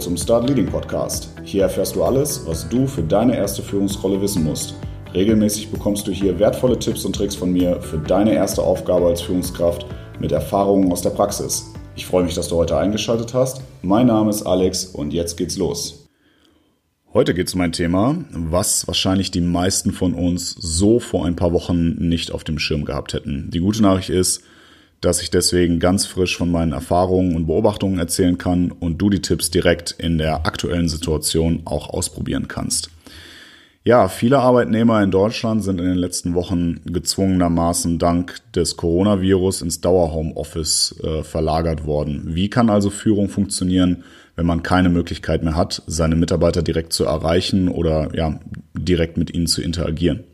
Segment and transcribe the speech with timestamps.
[0.00, 1.28] Zum Start Leading Podcast.
[1.44, 4.74] Hier erfährst du alles, was du für deine erste Führungsrolle wissen musst.
[5.12, 9.20] Regelmäßig bekommst du hier wertvolle Tipps und Tricks von mir für deine erste Aufgabe als
[9.20, 9.84] Führungskraft
[10.18, 11.66] mit Erfahrungen aus der Praxis.
[11.96, 13.60] Ich freue mich, dass du heute eingeschaltet hast.
[13.82, 16.08] Mein Name ist Alex und jetzt geht's los.
[17.12, 21.36] Heute geht es um ein Thema, was wahrscheinlich die meisten von uns so vor ein
[21.36, 23.50] paar Wochen nicht auf dem Schirm gehabt hätten.
[23.50, 24.44] Die gute Nachricht ist,
[25.00, 29.22] dass ich deswegen ganz frisch von meinen Erfahrungen und Beobachtungen erzählen kann und du die
[29.22, 32.90] Tipps direkt in der aktuellen Situation auch ausprobieren kannst.
[33.82, 39.80] Ja, viele Arbeitnehmer in Deutschland sind in den letzten Wochen gezwungenermaßen dank des Coronavirus ins
[39.80, 42.34] Dauerhomeoffice äh, verlagert worden.
[42.34, 44.04] Wie kann also Führung funktionieren,
[44.36, 48.38] wenn man keine Möglichkeit mehr hat, seine Mitarbeiter direkt zu erreichen oder ja,
[48.74, 50.24] direkt mit ihnen zu interagieren?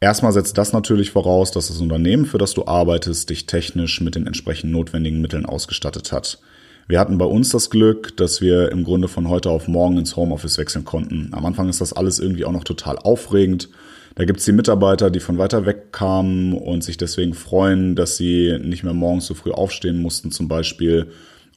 [0.00, 4.14] Erstmal setzt das natürlich voraus, dass das Unternehmen, für das du arbeitest, dich technisch mit
[4.14, 6.38] den entsprechend notwendigen Mitteln ausgestattet hat.
[6.86, 10.14] Wir hatten bei uns das Glück, dass wir im Grunde von heute auf morgen ins
[10.14, 11.30] Homeoffice wechseln konnten.
[11.32, 13.68] Am Anfang ist das alles irgendwie auch noch total aufregend.
[14.14, 18.56] Da gibt's die Mitarbeiter, die von weiter weg kamen und sich deswegen freuen, dass sie
[18.62, 21.08] nicht mehr morgens so früh aufstehen mussten, zum Beispiel,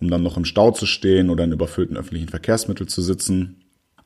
[0.02, 3.56] um dann noch im Stau zu stehen oder in überfüllten öffentlichen Verkehrsmitteln zu sitzen.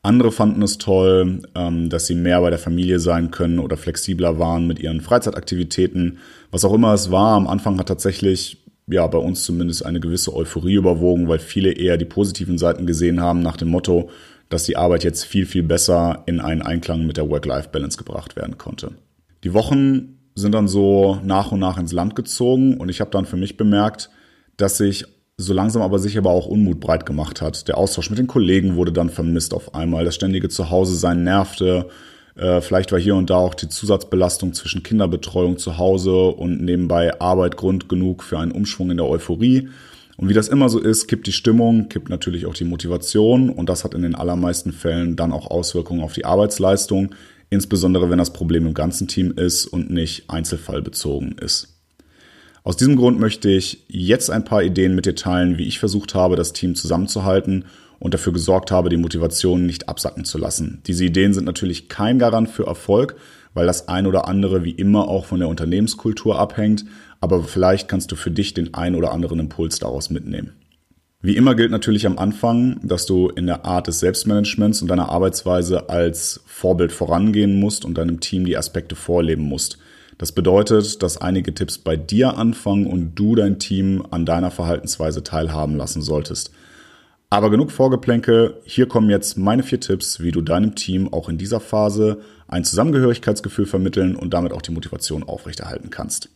[0.06, 4.38] Andere fanden es toll, ähm, dass sie mehr bei der Familie sein können oder flexibler
[4.38, 6.18] waren mit ihren Freizeitaktivitäten.
[6.52, 10.32] Was auch immer es war, am Anfang hat tatsächlich ja bei uns zumindest eine gewisse
[10.32, 14.08] Euphorie überwogen, weil viele eher die positiven Seiten gesehen haben nach dem Motto,
[14.48, 18.58] dass die Arbeit jetzt viel, viel besser in einen Einklang mit der Work-Life-Balance gebracht werden
[18.58, 18.92] konnte.
[19.42, 23.26] Die Wochen sind dann so nach und nach ins Land gezogen und ich habe dann
[23.26, 24.10] für mich bemerkt,
[24.56, 25.04] dass sich
[25.38, 27.68] so langsam aber sicher aber auch Unmut breit gemacht hat.
[27.68, 30.04] Der Austausch mit den Kollegen wurde dann vermisst auf einmal.
[30.04, 31.88] Das ständige Zuhause sein nervte.
[32.36, 37.20] Äh, vielleicht war hier und da auch die Zusatzbelastung zwischen Kinderbetreuung zu Hause und nebenbei
[37.20, 39.68] Arbeit Grund genug für einen Umschwung in der Euphorie.
[40.16, 43.68] Und wie das immer so ist, kippt die Stimmung, kippt natürlich auch die Motivation und
[43.68, 47.14] das hat in den allermeisten Fällen dann auch Auswirkungen auf die Arbeitsleistung,
[47.50, 51.75] insbesondere wenn das Problem im ganzen Team ist und nicht einzelfallbezogen ist.
[52.66, 56.16] Aus diesem Grund möchte ich jetzt ein paar Ideen mit dir teilen, wie ich versucht
[56.16, 57.66] habe, das Team zusammenzuhalten
[58.00, 60.82] und dafür gesorgt habe, die Motivation nicht absacken zu lassen.
[60.88, 63.14] Diese Ideen sind natürlich kein Garant für Erfolg,
[63.54, 66.84] weil das ein oder andere wie immer auch von der Unternehmenskultur abhängt,
[67.20, 70.54] aber vielleicht kannst du für dich den ein oder anderen Impuls daraus mitnehmen.
[71.22, 75.10] Wie immer gilt natürlich am Anfang, dass du in der Art des Selbstmanagements und deiner
[75.10, 79.78] Arbeitsweise als Vorbild vorangehen musst und deinem Team die Aspekte vorleben musst.
[80.18, 85.22] Das bedeutet, dass einige Tipps bei dir anfangen und du dein Team an deiner Verhaltensweise
[85.22, 86.52] teilhaben lassen solltest.
[87.28, 91.38] Aber genug Vorgeplänkel, hier kommen jetzt meine vier Tipps, wie du deinem Team auch in
[91.38, 96.30] dieser Phase ein Zusammengehörigkeitsgefühl vermitteln und damit auch die Motivation aufrechterhalten kannst.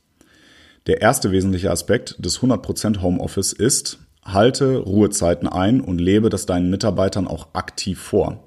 [0.86, 6.70] Der erste wesentliche Aspekt des 100% Homeoffice ist, halte Ruhezeiten ein und lebe das deinen
[6.70, 8.44] Mitarbeitern auch aktiv vor.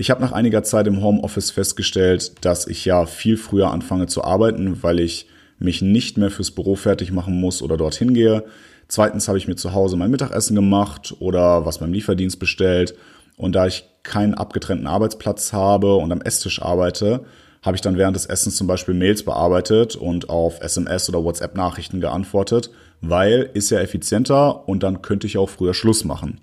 [0.00, 4.22] Ich habe nach einiger Zeit im Homeoffice festgestellt, dass ich ja viel früher anfange zu
[4.22, 5.26] arbeiten, weil ich
[5.58, 8.44] mich nicht mehr fürs Büro fertig machen muss oder dorthin gehe.
[8.86, 12.94] Zweitens habe ich mir zu Hause mein Mittagessen gemacht oder was beim Lieferdienst bestellt.
[13.36, 17.24] Und da ich keinen abgetrennten Arbeitsplatz habe und am Esstisch arbeite,
[17.62, 22.00] habe ich dann während des Essens zum Beispiel Mails bearbeitet und auf SMS oder WhatsApp-Nachrichten
[22.00, 22.70] geantwortet,
[23.00, 26.38] weil ist ja effizienter und dann könnte ich auch früher Schluss machen.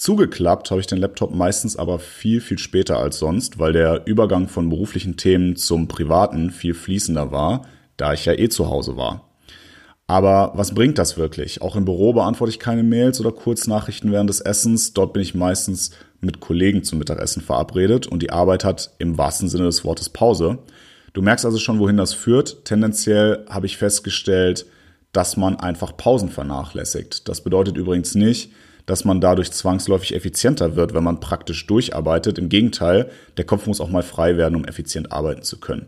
[0.00, 4.48] Zugeklappt habe ich den Laptop meistens aber viel, viel später als sonst, weil der Übergang
[4.48, 7.66] von beruflichen Themen zum privaten viel fließender war,
[7.98, 9.28] da ich ja eh zu Hause war.
[10.06, 11.60] Aber was bringt das wirklich?
[11.60, 14.94] Auch im Büro beantworte ich keine Mails oder Kurznachrichten während des Essens.
[14.94, 15.90] Dort bin ich meistens
[16.22, 20.60] mit Kollegen zum Mittagessen verabredet und die Arbeit hat im wahrsten Sinne des Wortes Pause.
[21.12, 22.64] Du merkst also schon, wohin das führt.
[22.64, 24.64] Tendenziell habe ich festgestellt,
[25.12, 27.28] dass man einfach Pausen vernachlässigt.
[27.28, 28.50] Das bedeutet übrigens nicht,
[28.90, 32.38] dass man dadurch zwangsläufig effizienter wird, wenn man praktisch durcharbeitet.
[32.38, 35.86] Im Gegenteil, der Kopf muss auch mal frei werden, um effizient arbeiten zu können.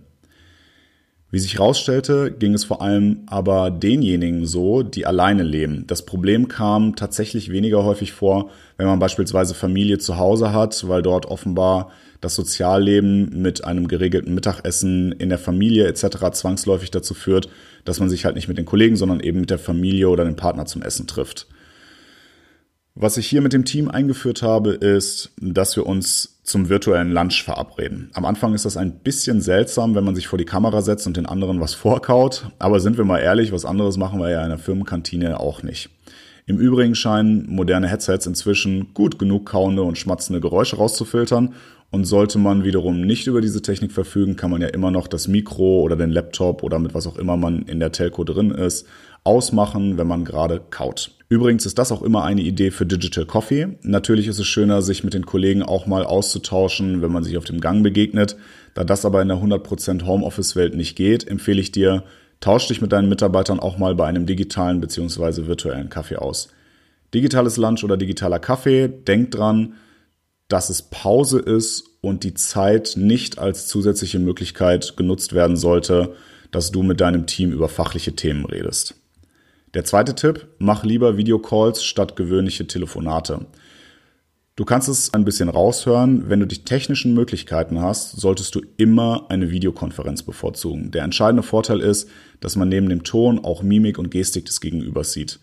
[1.33, 5.85] Wie sich herausstellte, ging es vor allem aber denjenigen so, die alleine leben.
[5.89, 11.03] Das Problem kam tatsächlich weniger häufig vor, wenn man beispielsweise Familie zu Hause hat, weil
[11.03, 11.91] dort offenbar
[12.21, 16.31] das Sozialleben mit einem geregelten Mittagessen in der Familie etc.
[16.35, 17.49] zwangsläufig dazu führt,
[17.85, 20.37] dass man sich halt nicht mit den Kollegen, sondern eben mit der Familie oder dem
[20.37, 21.49] Partner zum Essen trifft.
[22.95, 27.43] Was ich hier mit dem Team eingeführt habe, ist, dass wir uns zum virtuellen Lunch
[27.43, 28.11] verabreden.
[28.13, 31.17] Am Anfang ist das ein bisschen seltsam, wenn man sich vor die Kamera setzt und
[31.17, 32.49] den anderen was vorkaut.
[32.59, 35.89] Aber sind wir mal ehrlich, was anderes machen wir ja in der Firmenkantine auch nicht.
[36.45, 41.55] Im Übrigen scheinen moderne Headsets inzwischen gut genug kauende und schmatzende Geräusche rauszufiltern.
[41.91, 45.29] Und sollte man wiederum nicht über diese Technik verfügen, kann man ja immer noch das
[45.29, 48.87] Mikro oder den Laptop oder mit was auch immer man in der Telco drin ist,
[49.25, 51.13] ausmachen, wenn man gerade kaut.
[51.29, 53.79] Übrigens ist das auch immer eine Idee für Digital Coffee.
[53.83, 57.45] Natürlich ist es schöner, sich mit den Kollegen auch mal auszutauschen, wenn man sich auf
[57.45, 58.37] dem Gang begegnet.
[58.75, 62.05] Da das aber in der 100% Homeoffice-Welt nicht geht, empfehle ich dir,
[62.41, 65.47] tausch dich mit deinen Mitarbeitern auch mal bei einem digitalen bzw.
[65.47, 66.49] virtuellen Kaffee aus.
[67.15, 69.75] Digitales Lunch oder digitaler Kaffee, denk dran,
[70.49, 76.15] dass es Pause ist und die Zeit nicht als zusätzliche Möglichkeit genutzt werden sollte,
[76.51, 78.97] dass du mit deinem Team über fachliche Themen redest.
[79.75, 83.47] Der zweite Tipp, mach lieber Videocalls statt gewöhnliche Telefonate.
[84.55, 86.29] Du kannst es ein bisschen raushören.
[86.29, 90.91] Wenn du die technischen Möglichkeiten hast, solltest du immer eine Videokonferenz bevorzugen.
[90.91, 92.11] Der entscheidende Vorteil ist,
[92.41, 95.41] dass man neben dem Ton auch Mimik und Gestik des Gegenübers sieht.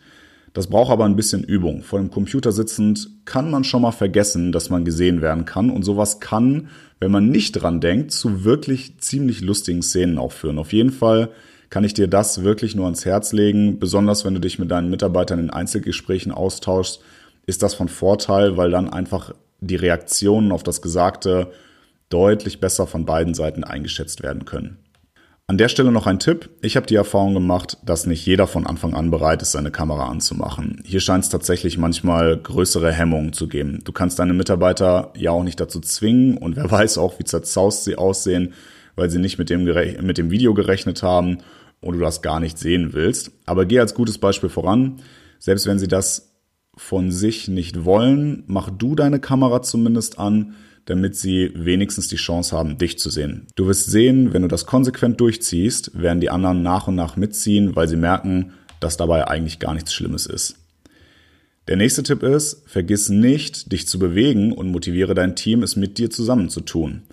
[0.53, 1.81] Das braucht aber ein bisschen Übung.
[1.81, 5.71] Vor dem Computer sitzend kann man schon mal vergessen, dass man gesehen werden kann.
[5.71, 6.67] Und sowas kann,
[6.99, 10.59] wenn man nicht dran denkt, zu wirklich ziemlich lustigen Szenen auch führen.
[10.59, 11.31] Auf jeden Fall
[11.69, 13.79] kann ich dir das wirklich nur ans Herz legen.
[13.79, 17.01] Besonders wenn du dich mit deinen Mitarbeitern in Einzelgesprächen austauschst,
[17.45, 21.51] ist das von Vorteil, weil dann einfach die Reaktionen auf das Gesagte
[22.09, 24.77] deutlich besser von beiden Seiten eingeschätzt werden können.
[25.45, 26.49] An der Stelle noch ein Tipp.
[26.61, 30.07] Ich habe die Erfahrung gemacht, dass nicht jeder von Anfang an bereit ist, seine Kamera
[30.07, 30.81] anzumachen.
[30.85, 33.79] Hier scheint es tatsächlich manchmal größere Hemmungen zu geben.
[33.83, 37.83] Du kannst deine Mitarbeiter ja auch nicht dazu zwingen und wer weiß auch, wie zerzaust
[37.83, 38.53] sie aussehen,
[38.95, 41.39] weil sie nicht mit dem, mit dem Video gerechnet haben
[41.81, 43.31] und du das gar nicht sehen willst.
[43.45, 44.97] Aber geh als gutes Beispiel voran.
[45.39, 46.33] Selbst wenn sie das
[46.75, 50.55] von sich nicht wollen, mach du deine Kamera zumindest an,
[50.85, 53.47] damit sie wenigstens die Chance haben, dich zu sehen.
[53.55, 57.75] Du wirst sehen, wenn du das konsequent durchziehst, werden die anderen nach und nach mitziehen,
[57.75, 60.55] weil sie merken, dass dabei eigentlich gar nichts Schlimmes ist.
[61.67, 65.99] Der nächste Tipp ist, vergiss nicht, dich zu bewegen und motiviere dein Team, es mit
[65.99, 67.03] dir zusammen zu tun.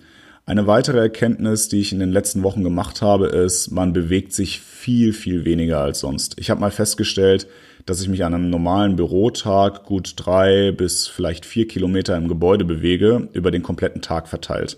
[0.47, 4.61] Eine weitere Erkenntnis, die ich in den letzten Wochen gemacht habe, ist, man bewegt sich
[4.61, 6.39] viel, viel weniger als sonst.
[6.39, 7.47] Ich habe mal festgestellt,
[7.85, 12.63] dass ich mich an einem normalen Bürotag gut drei bis vielleicht vier Kilometer im Gebäude
[12.63, 14.77] bewege, über den kompletten Tag verteilt.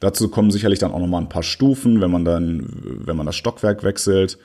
[0.00, 3.36] Dazu kommen sicherlich dann auch nochmal ein paar Stufen, wenn man dann, wenn man das
[3.36, 4.38] Stockwerk wechselt.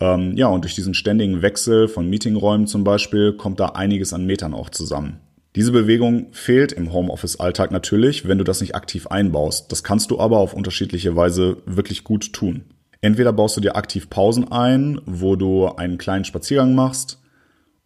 [0.00, 4.26] Ähm, ja, und durch diesen ständigen Wechsel von Meetingräumen zum Beispiel kommt da einiges an
[4.26, 5.20] Metern auch zusammen.
[5.56, 9.72] Diese Bewegung fehlt im Homeoffice-Alltag natürlich, wenn du das nicht aktiv einbaust.
[9.72, 12.64] Das kannst du aber auf unterschiedliche Weise wirklich gut tun.
[13.00, 17.18] Entweder baust du dir aktiv Pausen ein, wo du einen kleinen Spaziergang machst,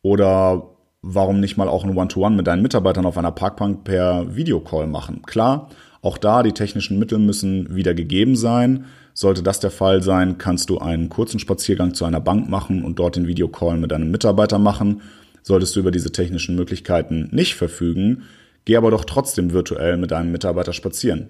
[0.03, 0.71] oder
[1.03, 4.87] warum nicht mal auch ein One-to-One -One mit deinen Mitarbeitern auf einer Parkbank per Videocall
[4.87, 5.23] machen.
[5.23, 5.69] Klar,
[6.01, 8.87] auch da die technischen Mittel müssen wieder gegeben sein.
[9.15, 12.99] Sollte das der Fall sein, kannst du einen kurzen Spaziergang zu einer Bank machen und
[12.99, 15.03] dort den Videocall mit deinem Mitarbeiter machen
[15.43, 18.23] Solltest du über diese technischen Möglichkeiten nicht verfügen,
[18.65, 21.29] geh aber doch trotzdem virtuell mit deinem Mitarbeiter spazieren.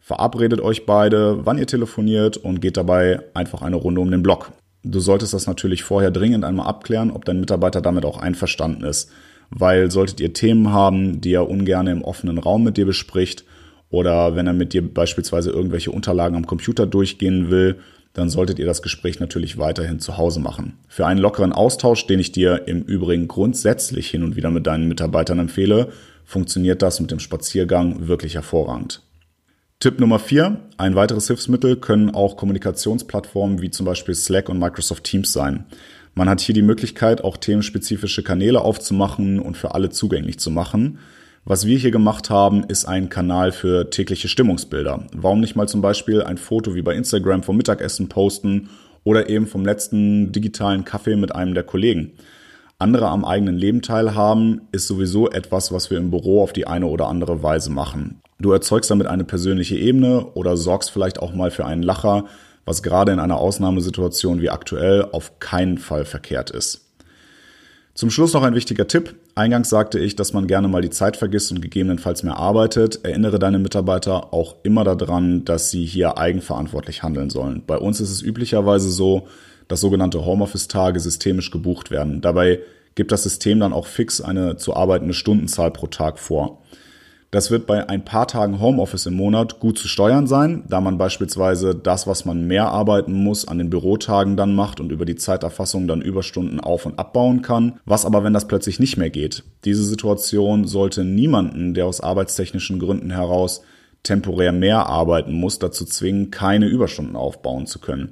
[0.00, 4.52] Verabredet euch beide, wann ihr telefoniert und geht dabei einfach eine Runde um den Block.
[4.82, 9.10] Du solltest das natürlich vorher dringend einmal abklären, ob dein Mitarbeiter damit auch einverstanden ist.
[9.50, 13.44] Weil solltet ihr Themen haben, die er ungern im offenen Raum mit dir bespricht
[13.90, 17.80] oder wenn er mit dir beispielsweise irgendwelche Unterlagen am Computer durchgehen will,
[18.12, 20.78] dann solltet ihr das Gespräch natürlich weiterhin zu Hause machen.
[20.88, 24.88] Für einen lockeren Austausch, den ich dir im Übrigen grundsätzlich hin und wieder mit deinen
[24.88, 25.92] Mitarbeitern empfehle,
[26.24, 29.02] funktioniert das mit dem Spaziergang wirklich hervorragend.
[29.78, 35.04] Tipp Nummer vier: Ein weiteres Hilfsmittel können auch Kommunikationsplattformen wie zum Beispiel Slack und Microsoft
[35.04, 35.64] Teams sein.
[36.14, 40.98] Man hat hier die Möglichkeit, auch themenspezifische Kanäle aufzumachen und für alle zugänglich zu machen.
[41.50, 45.08] Was wir hier gemacht haben, ist ein Kanal für tägliche Stimmungsbilder.
[45.12, 48.68] Warum nicht mal zum Beispiel ein Foto wie bei Instagram vom Mittagessen posten
[49.02, 52.12] oder eben vom letzten digitalen Kaffee mit einem der Kollegen?
[52.78, 56.86] Andere am eigenen Leben teilhaben, ist sowieso etwas, was wir im Büro auf die eine
[56.86, 58.20] oder andere Weise machen.
[58.38, 62.26] Du erzeugst damit eine persönliche Ebene oder sorgst vielleicht auch mal für einen Lacher,
[62.64, 66.89] was gerade in einer Ausnahmesituation wie aktuell auf keinen Fall verkehrt ist.
[68.00, 69.14] Zum Schluss noch ein wichtiger Tipp.
[69.34, 73.04] Eingangs sagte ich, dass man gerne mal die Zeit vergisst und gegebenenfalls mehr arbeitet.
[73.04, 77.62] Erinnere deine Mitarbeiter auch immer daran, dass sie hier eigenverantwortlich handeln sollen.
[77.66, 79.28] Bei uns ist es üblicherweise so,
[79.68, 82.22] dass sogenannte Homeoffice-Tage systemisch gebucht werden.
[82.22, 82.60] Dabei
[82.94, 86.62] gibt das System dann auch fix eine zu arbeitende Stundenzahl pro Tag vor.
[87.32, 90.98] Das wird bei ein paar Tagen Homeoffice im Monat gut zu steuern sein, da man
[90.98, 95.14] beispielsweise das, was man mehr arbeiten muss, an den Bürotagen dann macht und über die
[95.14, 97.78] Zeiterfassung dann Überstunden auf- und abbauen kann.
[97.84, 99.44] Was aber, wenn das plötzlich nicht mehr geht?
[99.64, 103.62] Diese Situation sollte niemanden, der aus arbeitstechnischen Gründen heraus
[104.02, 108.10] temporär mehr arbeiten muss, dazu zwingen, keine Überstunden aufbauen zu können.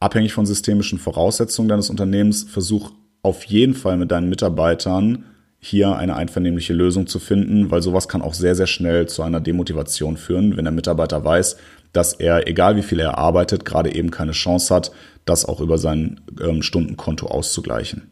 [0.00, 2.90] Abhängig von systemischen Voraussetzungen deines Unternehmens, versuch
[3.22, 5.26] auf jeden Fall mit deinen Mitarbeitern
[5.64, 9.40] hier eine einvernehmliche Lösung zu finden, weil sowas kann auch sehr, sehr schnell zu einer
[9.40, 11.56] Demotivation führen, wenn der Mitarbeiter weiß,
[11.92, 14.90] dass er, egal wie viel er arbeitet, gerade eben keine Chance hat,
[15.24, 18.10] das auch über sein ähm, Stundenkonto auszugleichen.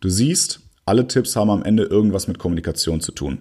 [0.00, 3.40] Du siehst, alle Tipps haben am Ende irgendwas mit Kommunikation zu tun.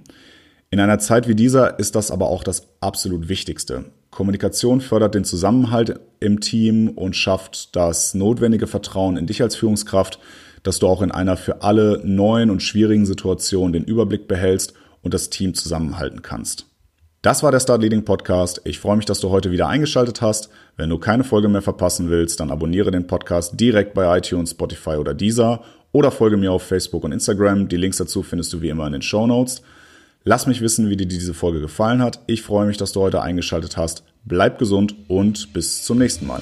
[0.70, 3.86] In einer Zeit wie dieser ist das aber auch das absolut Wichtigste.
[4.10, 10.20] Kommunikation fördert den Zusammenhalt im Team und schafft das notwendige Vertrauen in dich als Führungskraft,
[10.64, 15.14] dass du auch in einer für alle neuen und schwierigen Situationen den Überblick behältst und
[15.14, 16.66] das Team zusammenhalten kannst.
[17.22, 18.62] Das war der Start Leading Podcast.
[18.66, 20.50] Ich freue mich, dass du heute wieder eingeschaltet hast.
[20.76, 24.96] Wenn du keine Folge mehr verpassen willst, dann abonniere den Podcast direkt bei iTunes, Spotify
[24.96, 27.70] oder Deezer oder folge mir auf Facebook und Instagram.
[27.70, 29.62] Die Links dazu findest du wie immer in den Show Notes.
[30.26, 32.20] Lass mich wissen, wie dir diese Folge gefallen hat.
[32.28, 34.04] Ich freue mich, dass du heute eingeschaltet hast.
[34.26, 36.42] Bleib gesund und bis zum nächsten Mal.